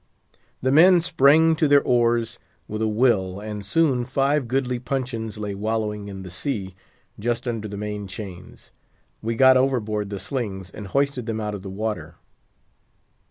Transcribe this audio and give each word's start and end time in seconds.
The 0.63 0.71
men 0.71 0.99
sprang 0.99 1.55
to 1.57 1.67
their 1.67 1.83
oars 1.83 2.39
with 2.67 2.81
a 2.81 2.87
will, 2.87 3.39
and 3.39 3.63
soon 3.63 4.03
five 4.03 4.47
goodly 4.47 4.79
puncheons 4.79 5.37
lay 5.37 5.53
wallowing 5.53 6.07
in 6.07 6.23
the 6.23 6.31
sea, 6.31 6.73
just 7.19 7.47
under 7.47 7.67
the 7.67 7.77
main 7.77 8.07
chains. 8.07 8.71
We 9.21 9.35
got 9.35 9.57
overboard 9.57 10.09
the 10.09 10.17
slings, 10.17 10.71
and 10.71 10.87
hoisted 10.87 11.27
them 11.27 11.39
out 11.39 11.53
of 11.53 11.61
the 11.61 11.69
water. 11.69 12.15